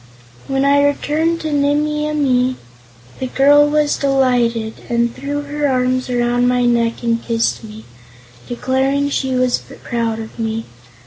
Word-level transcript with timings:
When 0.47 0.65
I 0.65 0.81
returned 0.83 1.41
to 1.41 1.51
Nimmie 1.51 2.07
Amee, 2.09 2.55
the 3.19 3.27
girl 3.27 3.67
was 3.69 3.97
delighted 3.97 4.73
and 4.89 5.15
threw 5.15 5.43
her 5.43 5.67
arms 5.67 6.09
around 6.09 6.47
my 6.47 6.65
neck 6.65 7.03
and 7.03 7.21
kissed 7.23 7.63
me, 7.63 7.85
declaring 8.47 9.11
she 9.11 9.35
was 9.35 9.59
proud 9.83 10.17
of 10.17 10.39
me. 10.39 10.65